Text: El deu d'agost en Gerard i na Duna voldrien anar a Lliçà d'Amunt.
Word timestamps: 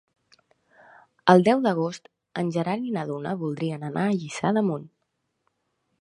El 1.33 1.43
deu 1.49 1.61
d'agost 1.67 2.09
en 2.43 2.49
Gerard 2.57 2.89
i 2.93 2.95
na 2.97 3.05
Duna 3.13 3.37
voldrien 3.45 3.89
anar 3.91 4.07
a 4.13 4.17
Lliçà 4.19 4.57
d'Amunt. 4.59 4.93